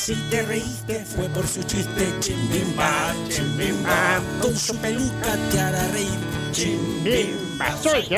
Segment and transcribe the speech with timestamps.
[0.00, 4.18] Si te reíste fue por su chiste, chimbimba, chimbimba.
[4.40, 6.18] Con su peluca te hará reír,
[6.52, 7.76] chimbimba.
[7.76, 8.16] Soy yo.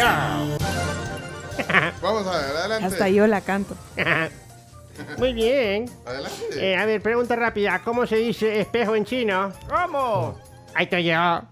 [2.01, 2.87] Vamos a ver, adelante.
[2.87, 3.75] Hasta yo la canto.
[5.19, 5.91] Muy bien.
[6.07, 6.71] Adelante.
[6.71, 7.81] Eh, a ver, pregunta rápida.
[7.83, 9.53] ¿Cómo se dice espejo en chino?
[9.69, 10.39] ¿Cómo?
[10.75, 11.43] Ahí estoy yo.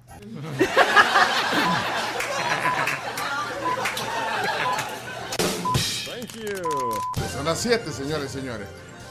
[6.06, 6.62] Thank you.
[7.32, 8.68] Son las 7, señores y señores.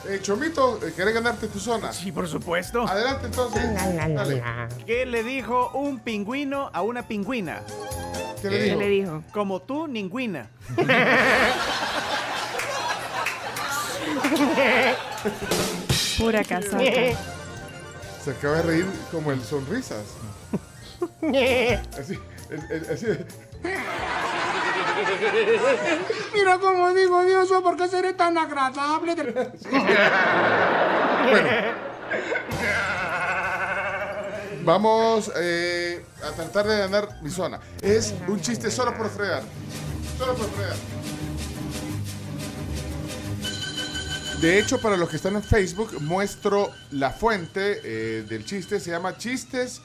[0.08, 1.92] Eh, Chomito, eh, ¿querés ganarte tu zona?
[1.92, 2.88] Sí, por supuesto.
[2.88, 3.64] Adelante entonces.
[3.74, 4.70] La, la, la.
[4.86, 7.62] ¿Qué le dijo un pingüino a una pingüina?
[8.42, 8.80] ¿Qué le ¿Qué dijo?
[8.80, 9.24] le dijo?
[9.34, 10.50] Como tú, ningüina.
[16.18, 17.18] Pura casaca.
[18.24, 20.04] Se acaba de reír como el sonrisas.
[21.98, 22.18] Así,
[22.50, 23.06] el- el- así.
[26.34, 29.16] Mira cómo digo, Dios, ¿por qué seré tan agradable?
[31.30, 31.50] Bueno.
[34.64, 37.60] Vamos eh, a tratar de ganar mi zona.
[37.82, 39.44] Es un chiste solo por fregar.
[40.18, 40.76] Solo por fregar.
[44.42, 48.80] De hecho, para los que están en Facebook, muestro la fuente eh, del chiste.
[48.80, 49.82] Se llama Chistes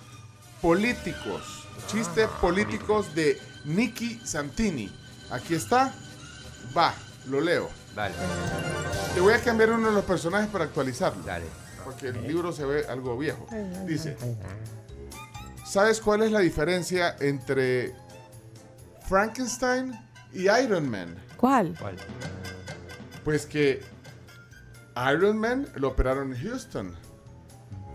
[0.61, 1.67] Políticos.
[1.89, 4.93] Chistes Políticos de Nicky Santini.
[5.31, 5.93] Aquí está.
[6.77, 6.95] Va,
[7.27, 7.69] lo leo.
[7.95, 8.15] Dale,
[9.15, 11.23] Le voy a cambiar uno de los personajes para actualizarlo.
[11.25, 11.47] dale.
[11.85, 13.47] Porque el libro se ve algo viejo.
[13.87, 14.17] Dice,
[15.67, 17.95] ¿sabes cuál es la diferencia entre
[19.07, 19.93] Frankenstein
[20.33, 21.15] y Iron Man?
[21.37, 21.77] ¿Cuál?
[21.79, 21.97] ¿Cuál?
[23.23, 23.83] Pues que
[25.13, 26.97] Iron Man lo operaron en Houston.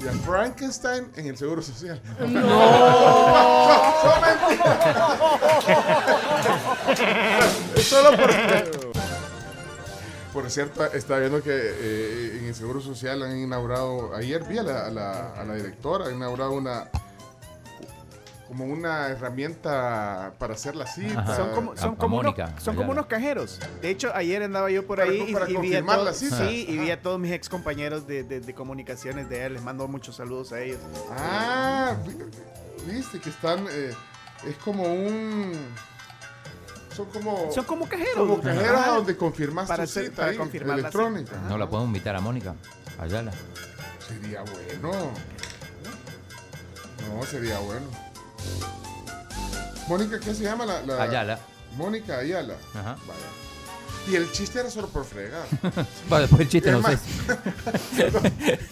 [0.01, 2.01] Y a Frankenstein en el Seguro Social.
[2.19, 2.49] ¡No!
[7.75, 8.29] es solo por...
[10.33, 14.63] Por cierto, estaba viendo que eh, en el Seguro Social han inaugurado, ayer vi a
[14.63, 16.87] la, a la- a la directora, han inaugurado una
[18.49, 21.19] como una herramienta para hacer la cita.
[21.21, 21.35] Ajá.
[21.35, 23.59] Son como, son unos, Mónica, son como unos cajeros.
[23.79, 26.65] De hecho, ayer andaba yo por Para- ahí y- para y, vi a todos, sí,
[26.67, 29.53] y vi a todos mis ex compañeros de, de- de comunicaciones de él.
[29.53, 30.79] Les mando muchos saludos a ellos.
[31.15, 33.93] Ah, vi- viste que están, eh,
[34.47, 35.53] es como un,
[36.95, 38.15] son como, Son como cajeros.
[38.15, 38.91] como cajeras Ajá.
[38.95, 41.35] donde confirmas Para tu hacer- cita para ahí, confirmar la electrónica.
[41.35, 41.47] cita.
[41.49, 42.55] ¿No la podemos invitar a Mónica?
[42.99, 43.31] Ayala.
[44.07, 45.11] Sería bueno.
[47.15, 48.08] No, sería bueno.
[49.87, 50.81] Mónica, ¿qué se llama la?
[50.83, 51.39] la- Ayala.
[51.77, 52.55] Mónica Ayala.
[52.73, 52.95] Ajá.
[53.07, 53.19] Vaya.
[54.07, 55.45] Y el chiste era solo por fregar.
[56.11, 56.97] Va, después el chiste no sé.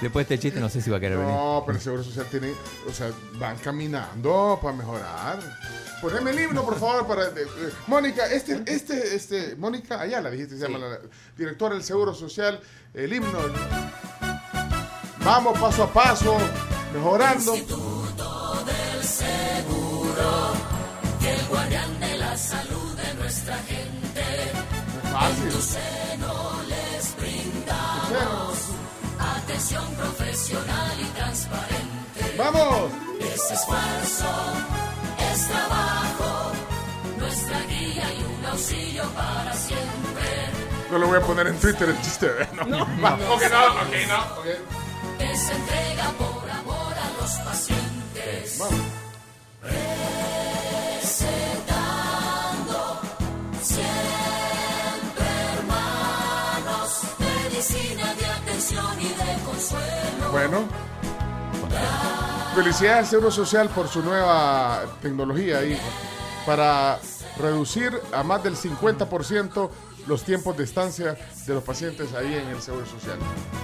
[0.00, 1.32] Después de este chiste no sé si va a querer venir.
[1.32, 2.52] No, pero el Seguro Social tiene,
[2.88, 5.38] o sea, van caminando para mejorar.
[6.00, 7.26] Poneme el himno, por favor, para...
[7.26, 10.98] eh, eh, Mónica, este, este, este, Mónica Ayala, dijiste, se llama la
[11.38, 12.58] directora del Seguro Social,
[12.94, 13.38] el himno.
[15.24, 16.36] Vamos paso a paso,
[16.92, 17.54] mejorando.
[21.52, 23.92] No es fácil.
[29.18, 32.34] Atención profesional y transparente.
[32.38, 32.92] ¡Vamos!
[33.20, 34.26] Es esfuerzo,
[35.32, 36.52] es trabajo,
[37.18, 40.50] nuestra guía y un auxilio para siempre.
[40.90, 42.48] No lo voy a poner en Twitter el chiste, ¿eh?
[42.54, 42.82] No, no.
[42.82, 44.22] Ok, no, ok, no.
[44.40, 44.46] ok.
[45.18, 48.58] Que se entrega por amor a los pacientes.
[48.58, 49.02] Vamos.
[57.62, 60.30] Medicina de atención y de consuelo.
[60.32, 60.64] Bueno.
[62.56, 65.78] Felicidades al Seguro Social por su nueva tecnología ahí
[66.44, 66.98] para
[67.38, 69.70] reducir a más del 50%
[70.06, 71.16] los tiempos de estancia
[71.46, 73.16] de los pacientes ahí en el Seguro Social.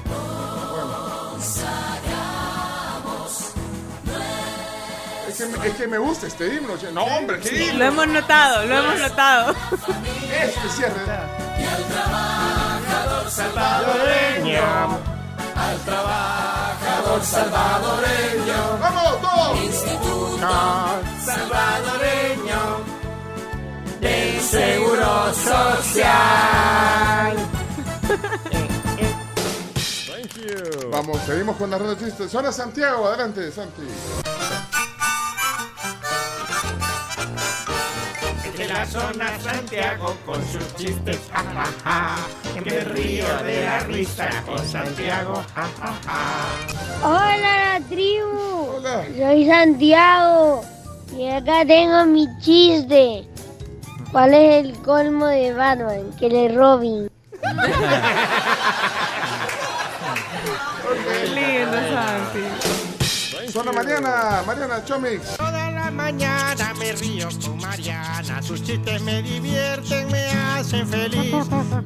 [0.07, 1.39] Bueno.
[5.29, 6.75] Es que, me- es que me gusta este himno.
[6.93, 7.79] No, hombre, qué himno.
[7.79, 9.55] Lo hemos notado, lo hemos notado.
[10.33, 11.38] Este cierre.
[13.39, 14.99] Salvadoreño.
[15.55, 19.63] Al trabajador salvadoreño, ¡Vamos, todos!
[19.63, 20.49] Instituto
[21.25, 22.81] Salvadoreño.
[24.01, 27.37] Del Seguro Social.
[30.11, 30.17] Va,
[30.91, 32.33] vamos, seguimos con la ronda de chistes.
[32.33, 33.83] Zona Santiago, adelante, Santi.
[38.57, 42.17] De la zona Santiago con sus chistes, ja, ja, ja.
[42.59, 47.07] Que me río de la risa con Santiago, ja, ja, ja.
[47.07, 48.77] Hola, la tribu.
[48.77, 49.05] Hola.
[49.17, 50.65] Soy Santiago.
[51.17, 53.29] Y acá tengo mi chiste.
[54.11, 56.11] ¿Cuál es el colmo de Batman?
[56.19, 57.09] Que le Robin.
[60.91, 63.53] Qué lindo, Santi.
[63.53, 65.37] Zona Mariana, Mariana Chomix.
[65.37, 65.68] Toda la
[65.99, 71.35] mañana me río con Mariana, sus chistes me divierten, me hacen feliz.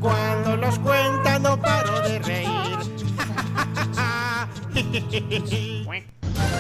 [0.01, 2.43] Cuando los cuenta no paro de reír.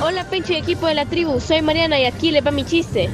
[0.01, 1.39] Hola, Pencho y equipo de la tribu.
[1.41, 3.11] Soy Mariana y aquí le va mi chiste.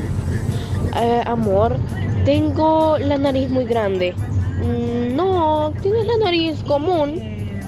[0.94, 1.76] Eh, amor,
[2.25, 4.14] tengo la nariz muy grande.
[4.62, 7.20] "Mm, no, tienes la nariz común.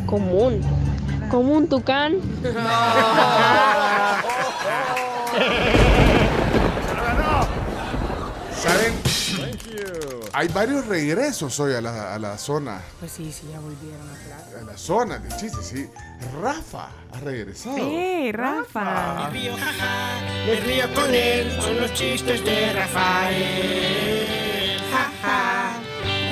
[0.06, 0.60] Común.
[1.30, 2.14] Como un tucán.
[2.42, 2.54] ¿Saben?
[10.32, 12.80] Hay varios regresos hoy a la, a la zona.
[13.00, 14.62] Pues sí, sí, ya volvieron a hablar.
[14.62, 15.88] A la zona de chistes, sí.
[16.40, 17.76] Rafa ha regresado.
[17.78, 19.28] ¡Eh, Rafa!
[19.30, 24.26] Río, jaja, me río con él, con los chistes de Rafael.
[24.92, 25.72] Jaja,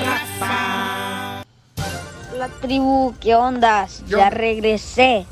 [0.05, 1.43] Rafa.
[2.37, 4.03] La tribu, ¿qué ondas?
[4.07, 5.25] Yo- Ya regresé.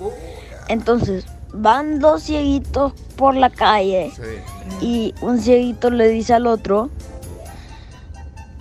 [0.68, 4.22] Entonces, van dos cieguitos por la calle Sí.
[4.86, 6.90] y un cieguito le dice al otro,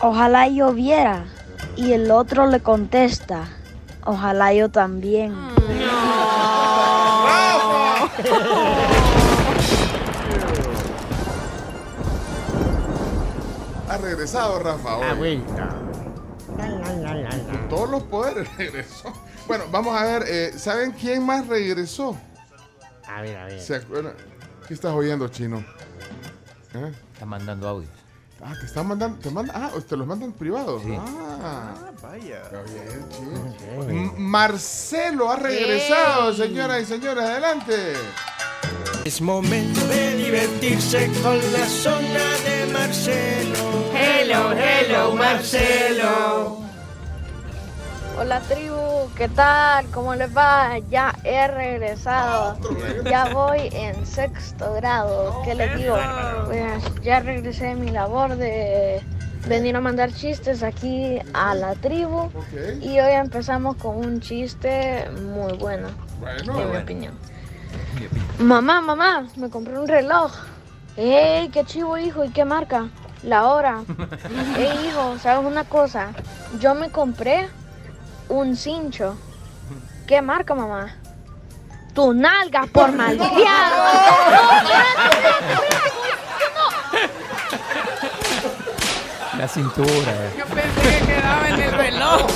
[0.01, 1.25] ojalá yo viera.
[1.77, 3.49] Y el otro le contesta,
[4.05, 5.35] ojalá yo también.
[13.89, 15.43] Ha regresado Rafa hoy.
[15.59, 15.71] Ah.
[17.51, 19.13] Con todos los poderes regresó.
[19.47, 22.17] Bueno, vamos a ver, eh, ¿saben quién más regresó?
[23.09, 23.61] A ver, a ver.
[23.61, 24.15] ¿Se acuerdan?
[24.67, 25.65] ¿Qué estás oyendo, chino?
[26.75, 26.93] ¿Eh?
[27.13, 28.06] Está mandando audios.
[28.43, 30.83] Ah, te están mandando, te mandan, ah, te los mandan privados.
[30.83, 30.95] Sí.
[30.99, 32.43] Ah, vaya.
[34.19, 37.95] Marcelo ha regresado, señoras y señores, adelante.
[39.05, 43.93] Es momento de divertirse con la zona de Marcelo.
[43.95, 46.66] Hello, hello, Marcelo.
[48.19, 49.85] Hola tribu, ¿qué tal?
[49.91, 50.79] ¿Cómo les va?
[50.89, 52.57] Ya he regresado.
[53.05, 55.43] Ya voy en sexto grado.
[55.45, 55.99] ¿Qué les digo?
[56.47, 59.03] Pues ya regresé de mi labor de
[59.47, 62.31] venir a mandar chistes aquí a la tribu.
[62.81, 67.15] Y hoy empezamos con un chiste muy bueno, Bueno, en mi opinión.
[68.39, 70.33] Mamá, mamá, me compré un reloj.
[70.97, 72.25] ¡Ey, qué chivo, hijo!
[72.25, 72.89] ¿Y qué marca?
[73.23, 73.83] La hora.
[74.57, 75.19] ¡Ey, hijo!
[75.19, 76.13] ¿Sabes una cosa?
[76.59, 77.47] Yo me compré
[78.29, 79.17] un cincho.
[80.07, 80.95] ¿Qué marca, mamá?
[81.95, 83.87] Tu nalga por malcriado.
[89.39, 89.89] La cintura.
[89.91, 90.31] eh.
[90.39, 92.27] Yo pensé que quedaba en el reloj.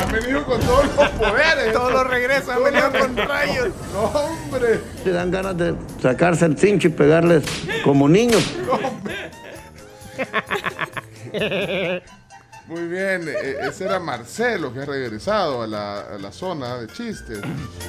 [0.00, 1.72] han venido con todos los poderes.
[1.72, 3.68] Todos los regresos han venido con rayos.
[3.92, 4.80] No, hombre.
[5.02, 7.42] Te dan ganas de sacarse el cincho y pegarles
[7.82, 8.44] como niños.
[12.70, 16.86] Muy bien, eh, ese era Marcelo que ha regresado a la, a la zona de
[16.86, 17.40] chistes.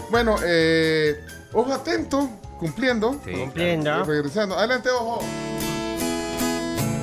[0.09, 1.23] Bueno, eh,
[1.53, 2.27] ojo atento,
[2.59, 3.21] cumpliendo.
[3.23, 4.03] Sí, Cumpliendo.
[4.03, 4.57] Regresando.
[4.57, 5.19] Adelante, ojo.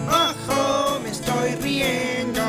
[0.09, 2.43] Ojo, me estoy riendo.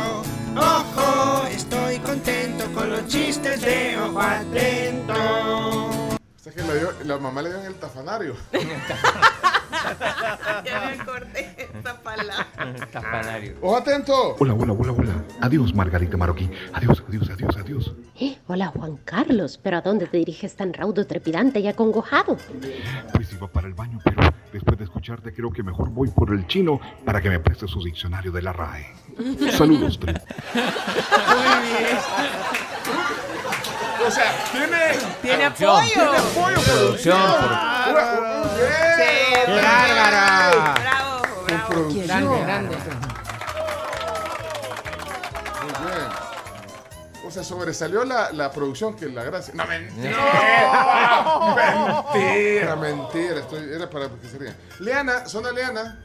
[0.57, 5.13] Ojo, estoy contento con los chistes de ojo atento.
[5.13, 8.35] O sea que la, dio- la mamá le dio en el tafanario.
[10.65, 11.58] Ya me acordé
[12.11, 12.87] esta palabra.
[12.91, 13.55] Taspanario.
[13.61, 14.35] Ojo atento.
[14.39, 15.13] Hola, hola, hola, hola.
[15.41, 16.49] Adiós, Margarita Marroquí.
[16.73, 17.91] Adiós, adiós, adiós, adiós.
[18.19, 22.37] Eh, hola Juan Carlos, pero ¿a dónde te diriges tan raudo, trepidante y acongojado?
[23.13, 26.45] Pues iba para el baño, pero después de escucharte creo que mejor voy por el
[26.47, 28.85] chino para que me preste su diccionario de la RAE.
[29.51, 30.19] Saludos, tribu.
[34.05, 34.77] O sea, tiene.
[35.21, 35.71] Tiene apoyo.
[35.71, 37.17] apoyo, Producción,
[37.91, 38.49] producción.
[38.55, 39.45] Sí, Bien.
[39.45, 40.49] ¡Qué bárbara!
[40.49, 40.98] Bravo, Con bravo.
[41.69, 42.07] Producción.
[42.07, 42.75] Grande, grande.
[45.61, 46.29] Muy bien.
[47.27, 49.53] O sea, sobresalió la, la producción que la gracia.
[49.53, 50.17] No, mentira.
[52.13, 53.39] mentira, mentira.
[53.39, 54.55] Estoy, era para que se rían.
[54.79, 55.99] Leana, zona Leana.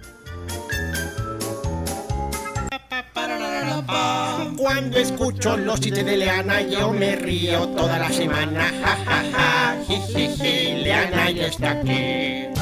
[4.56, 8.73] Cuando escucho los chistes de Leana, yo me río toda la semana.
[8.83, 9.76] Ja, ja, ja.
[9.87, 10.75] Ji, ji, ji.
[10.83, 12.53] Leana ya está aquí.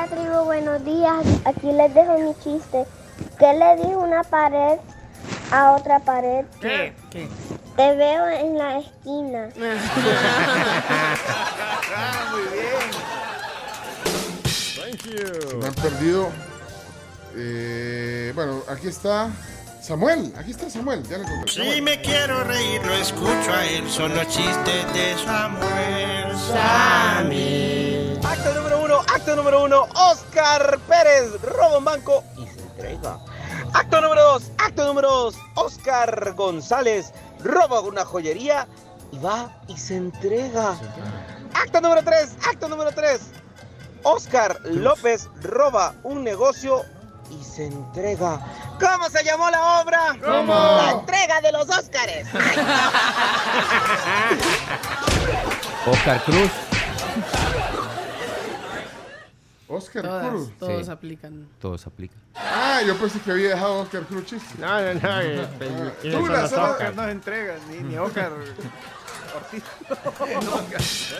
[0.00, 1.26] Hola tribu, buenos días.
[1.44, 2.86] Aquí les dejo mi chiste.
[3.38, 4.78] ¿Qué le dijo una pared
[5.52, 6.46] a otra pared?
[6.58, 6.94] ¿Qué?
[7.10, 7.28] ¿Qué?
[7.76, 9.50] Te veo en la esquina.
[12.30, 12.90] Muy bien.
[14.74, 15.58] Thank you.
[15.58, 16.30] Me han perdido.
[17.36, 19.28] eh, bueno, aquí está
[19.82, 20.32] Samuel.
[20.38, 21.02] Aquí está Samuel.
[21.10, 21.74] Ya lo encontré.
[21.74, 23.86] Si me quiero reír, lo escucho a él.
[23.90, 27.69] Son los chistes de Samuel Sammy.
[29.20, 33.18] Acto número uno, Oscar Pérez roba un banco y se entrega.
[33.74, 37.12] Acto número dos, acto número dos, Oscar González
[37.44, 38.66] roba una joyería
[39.12, 40.74] y va y se entrega.
[41.52, 43.20] Acto número tres, acto número tres,
[44.04, 46.82] Oscar López roba un negocio
[47.30, 48.40] y se entrega.
[48.80, 50.16] ¿Cómo se llamó la obra?
[50.24, 50.54] ¿Cómo?
[50.54, 52.26] La entrega de los Óscares.
[55.86, 56.69] Oscar Cruz.
[59.70, 60.50] Oscar Todas, Cruz.
[60.58, 60.92] todos Sí.
[60.92, 61.48] aplican.
[61.60, 62.14] Todo se aplica.
[62.34, 64.54] Ah, yo pensé que había dejado Oscar Cruz chiste.
[64.58, 65.20] No, no, no.
[65.20, 66.96] eh, pues, ¿quiénes son Douglas, los ah, Oscar?
[66.96, 68.32] No se entrega, ni, ni Oscar
[69.36, 69.62] Ortiz.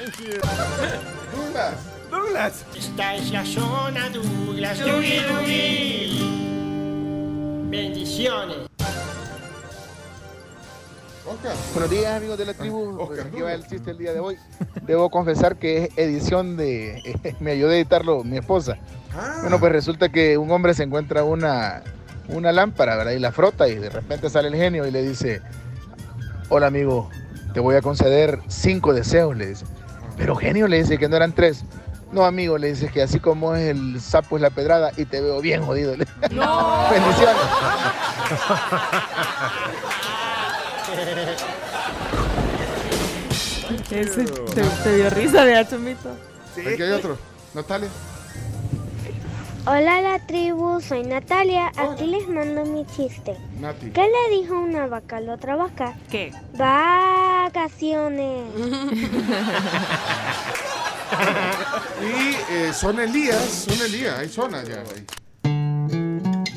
[1.32, 1.76] Douglas.
[2.10, 2.64] Douglas.
[2.74, 4.78] Esta es la zona Douglas.
[4.80, 6.18] Dougie.
[7.70, 8.69] Bendiciones.
[11.30, 11.52] Oscar.
[11.72, 14.36] Buenos días amigos de la tribu, aquí va el chiste el día de hoy.
[14.82, 17.00] Debo confesar que es edición de,
[17.40, 18.76] me ayudó a editarlo mi esposa.
[19.42, 21.82] Bueno, pues resulta que un hombre se encuentra una,
[22.28, 23.12] una lámpara, ¿verdad?
[23.12, 25.40] Y la frota y de repente sale el genio y le dice,
[26.48, 27.10] hola amigo,
[27.54, 29.64] te voy a conceder cinco deseos, le dice.
[30.16, 31.64] Pero genio le dice que no eran tres.
[32.12, 35.20] No, amigo, le dice que así como es el sapo es la pedrada y te
[35.20, 35.96] veo bien jodido.
[35.96, 37.36] le- Bendiciones.
[43.90, 46.10] Ese te, te dio risa, de Chomito?
[46.52, 47.18] Aquí hay otro.
[47.54, 47.88] Natalia.
[49.66, 51.70] Hola la tribu, soy Natalia.
[51.76, 53.36] Aquí les mando mi chiste.
[53.60, 53.90] Nati.
[53.90, 55.94] ¿Qué le dijo una vaca a la otra vaca?
[56.10, 56.32] ¿Qué?
[56.54, 58.44] Vacaciones.
[62.00, 63.66] Y eh, son Elías.
[63.68, 64.18] Son Elías.
[64.18, 64.80] Hay zona ya.
[64.80, 65.06] ahí.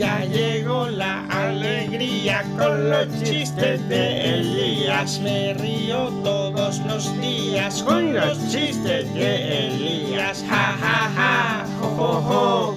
[0.03, 5.17] Ya llegó la alegría con los chistes de Elías.
[5.21, 10.43] Me río todos los días con los chistes de Elías.
[10.49, 12.75] Ja, ja, ja, jo, jo, jo.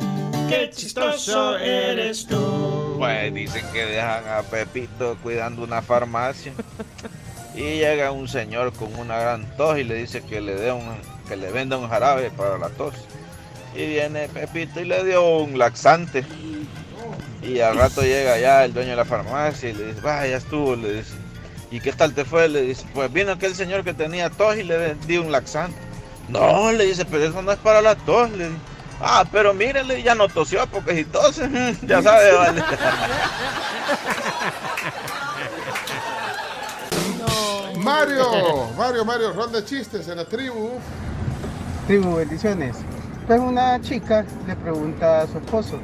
[0.48, 2.94] Qué chistoso eres tú.
[2.96, 6.52] Pues dicen que dejan a Pepito cuidando una farmacia.
[7.56, 10.84] Y llega un señor con una gran tos y le dice que le dé un,
[11.26, 12.94] que le venda un jarabe para la tos.
[13.74, 16.24] Y viene Pepito y le dio un laxante.
[17.46, 20.36] Y al rato llega ya el dueño de la farmacia y le dice, vaya, ya
[20.38, 21.14] estuvo, le dice.
[21.70, 22.48] ¿Y qué tal te fue?
[22.48, 25.78] Le dice, pues vino aquel señor que tenía tos y le di un laxante.
[26.28, 28.60] No, le dice, pero eso no es para la tos, le dice.
[29.00, 31.48] Ah, pero mírele, ya no tosió porque si tose,
[31.82, 32.64] ya sabe, vale.
[37.78, 38.68] Mario.
[38.76, 39.32] Mario, Mario.
[39.32, 40.70] Ronda de chistes en la tribu.
[41.86, 42.76] Tribu, bendiciones.
[43.28, 45.78] Pues una chica le pregunta a su esposo,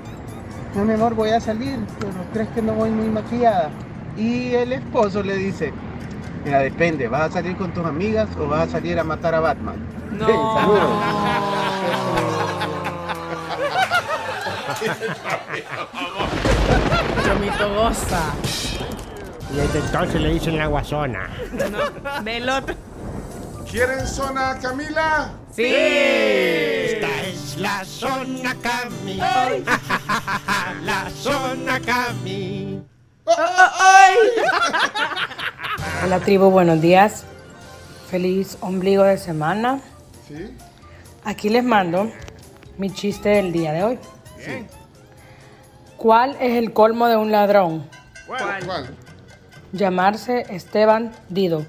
[0.75, 3.71] no mi amor, voy a salir, pero ¿crees que no voy muy maquillada?
[4.17, 5.73] Y el esposo le dice,
[6.45, 9.41] mira, depende, ¿vas a salir con tus amigas o vas a salir a matar a
[9.41, 9.77] Batman?
[10.13, 10.27] No.
[17.25, 18.35] Chomito goza.
[19.53, 21.31] Y desde entonces le dicen la guasona.
[21.71, 21.79] No,
[22.57, 22.75] otro.
[23.71, 25.31] ¿Quieren zona, Camila?
[25.55, 25.65] Sí.
[25.65, 29.21] Esta es la zona Cami.
[30.85, 32.83] La zona Cami.
[36.05, 37.25] Hola tribu, buenos días.
[38.11, 39.81] Feliz ombligo de semana.
[40.29, 40.55] Sí.
[41.25, 42.11] Aquí les mando
[42.77, 43.99] mi chiste del día de hoy.
[45.97, 47.89] ¿Cuál es el colmo de un ladrón?
[48.27, 48.67] ¿Cuál?
[48.67, 48.95] ¿Cuál?
[49.73, 51.65] Llamarse Esteban Dido.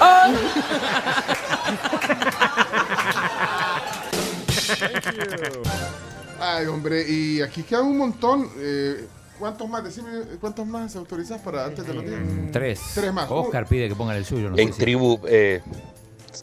[6.44, 8.48] Ay, hombre, y aquí quedan un montón.
[8.56, 9.06] eh,
[9.38, 9.82] ¿Cuántos más?
[9.84, 10.08] Decime,
[10.40, 12.20] ¿cuántos más autorizas para antes de los días?
[12.52, 12.80] Tres.
[12.94, 13.30] Tres más.
[13.30, 14.50] Oscar pide que pongan el suyo.
[14.50, 15.62] No en sé si- tribu eh,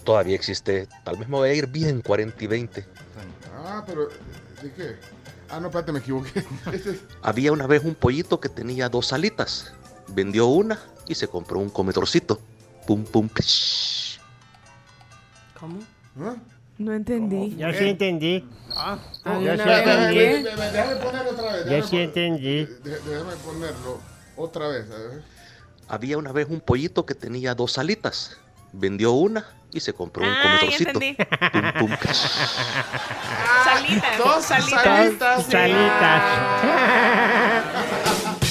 [0.04, 0.88] todavía existe.
[1.04, 2.86] Tal vez me voy a ir bien 40 y 20.
[3.66, 4.08] Ah, pero
[4.62, 4.96] ¿de qué?
[5.50, 6.44] Ah, no, espérate, me equivoqué.
[7.22, 9.74] Había una vez un pollito que tenía dos alitas.
[10.08, 12.40] Vendió una y se compró un comedorcito.
[12.88, 14.20] Pum, pum, plish.
[15.60, 15.80] ¿Cómo?
[16.22, 16.36] ¿Ah?
[16.80, 17.56] No entendí.
[17.58, 18.50] Yo sí entendí.
[18.76, 20.18] Ah, Yo sí entendí.
[20.44, 21.66] Déjame déjame ponerlo otra vez.
[21.70, 22.66] Yo sí entendí.
[22.66, 24.00] dé- Déjame ponerlo
[24.38, 24.86] otra vez.
[25.90, 28.38] Había una vez un pollito que tenía dos alitas.
[28.72, 31.00] Vendió una y se compró un Ah, ya comedorcito.
[31.00, 31.92] Pum, pum.
[33.66, 34.18] Salitas.
[34.18, 34.84] Dos salitas.
[34.84, 35.46] salitas.
[35.48, 36.24] Salitas.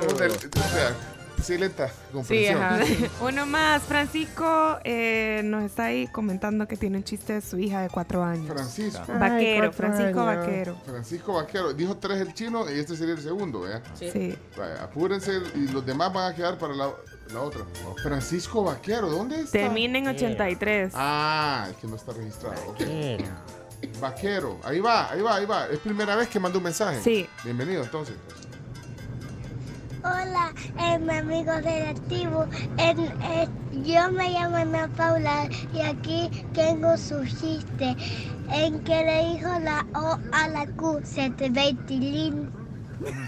[0.00, 0.94] O sea,
[1.42, 1.88] sí, lenta.
[1.88, 2.62] Sí, comprensión.
[2.62, 2.84] ajá.
[3.22, 3.82] Uno más.
[3.82, 8.22] Francisco eh, nos está ahí comentando que tiene un chiste de su hija de cuatro
[8.22, 8.46] años.
[8.52, 9.04] Francisco.
[9.18, 10.46] Vaquero, Ay, Francisco años.
[10.46, 10.76] Vaquero.
[10.84, 11.72] Francisco Vaquero.
[11.72, 13.82] Dijo tres el chino y este sería el segundo, ¿verdad?
[13.98, 14.10] Sí.
[14.10, 14.38] Sí.
[14.56, 16.90] Vaya, apúrense y los demás van a quedar para la,
[17.32, 17.62] la otra.
[18.02, 19.52] Francisco Vaquero, ¿dónde está?
[19.58, 20.92] Termina en 83.
[20.94, 22.56] Ah, es que no está registrado.
[22.68, 22.80] ok.
[24.00, 24.58] Vaquero.
[24.62, 25.66] Ahí va, ahí va, ahí va.
[25.68, 27.00] Es primera vez que mando un mensaje.
[27.02, 27.26] Sí.
[27.44, 28.14] Bienvenido, entonces.
[30.02, 32.44] Hola, eh, mi amigo de la tribu.
[32.78, 33.48] En- eh,
[33.84, 37.96] yo me llamo Ana Paula y aquí tengo su chiste.
[38.52, 42.50] En que le dijo la O a la Q, se te ve tilín.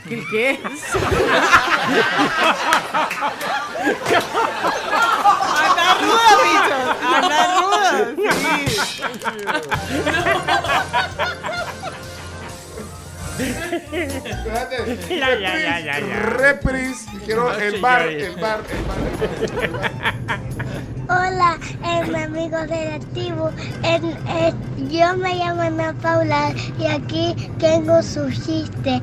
[0.09, 0.23] ¿Qué?
[0.31, 0.59] ¿Qué?
[5.65, 6.79] ¡Anda ruda, bicho!
[7.15, 7.83] ¡Anda ruda!
[13.43, 14.99] Espérate.
[15.09, 16.17] Ya, ya, ya, ya, ya.
[16.39, 17.07] Repris.
[17.25, 18.99] Quiero No, el bar, el bar, el bar,
[19.63, 20.41] el bar.
[21.09, 23.51] Hola, eh, mi amigo de la tribu.
[23.83, 24.53] Eh,
[24.89, 29.01] yo me llamo Ana Paula y aquí tengo su chiste.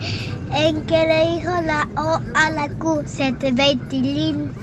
[0.52, 4.52] En que le dijo la O a la Q, se te ve tilín.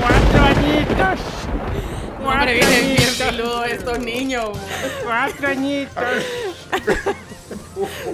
[0.00, 1.20] Cuatro añitos.
[2.24, 4.50] Hombre, vienen bien peludos estos niños.
[5.04, 6.04] Cuatro añitos.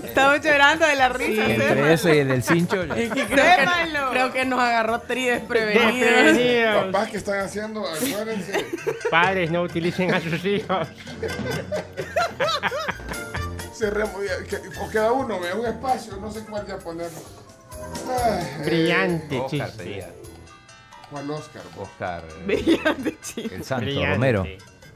[0.04, 1.44] Estamos llorando de la risa.
[1.44, 2.82] Entre ese y el del cincho.
[2.82, 5.94] Es que creo, que, creo que nos agarró tri desprevenidos.
[6.00, 6.84] Desprevenidos.
[6.86, 7.84] Papás, ¿qué están haciendo?
[7.86, 8.66] Acuérdense.
[9.10, 10.88] Padres, no utilicen a sus hijos.
[13.78, 17.10] Que- o queda uno, un espacio, no sé cuál ya poner.
[18.08, 20.06] Ay, eh, Brillante chiste.
[21.10, 21.62] ¿Cuál Oscar?
[21.78, 22.24] Oscar.
[22.28, 23.54] eh, Brillante chiste.
[23.54, 24.14] El Santo Brillante.
[24.14, 24.46] Romero.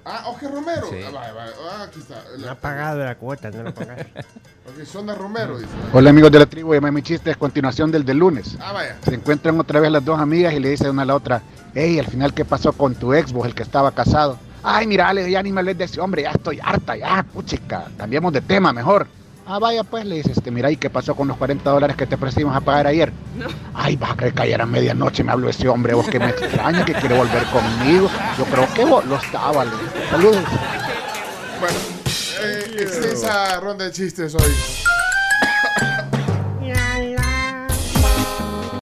[0.05, 0.89] Ah, Oscar Romero.
[0.91, 0.97] Sí.
[1.07, 1.53] Ah, vaya.
[1.71, 2.25] Ah, aquí está.
[2.39, 4.07] No La- ha pagado la cuota, no lo pagas.
[4.65, 5.73] Ok, Sonda Romero, dice.
[5.93, 8.57] Hola amigos de la tribu, llama mi chiste es continuación del del lunes.
[8.61, 8.97] Ah, vaya.
[9.05, 11.43] Se encuentran otra vez las dos amigas y le dice una a la otra,
[11.75, 14.39] hey, al final qué pasó con tu ex, vos, el que estaba casado.
[14.63, 17.87] Ay, mira, le ya ni me hables de ese hombre, ya estoy harta, ya, puchica,
[17.99, 19.09] cambiemos de tema mejor.
[19.47, 22.07] Ah, vaya pues, le dice, este, mira, ¿y qué pasó con los 40 dólares que
[22.07, 23.13] te ofrecimos a pagar ayer?
[23.75, 26.29] Ay, vas a creer que ayer a medianoche me habló ese hombre, vos que me
[26.31, 28.09] extraña, que quiere volver conmigo.
[28.39, 29.65] Yo creo que vos lo estaba.
[30.11, 30.45] Saludos.
[31.61, 31.77] Bueno,
[32.41, 34.53] eh, es esa ronda de chistes hoy.